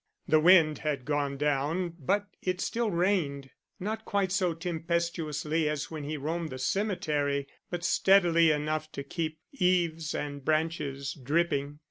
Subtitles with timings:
[0.27, 3.51] The wind had gone down, but it still rained.
[3.79, 9.37] Not quite so tempestuously as when he roamed the cemetery, but steadily enough to keep
[9.51, 11.77] eaves and branches dripping.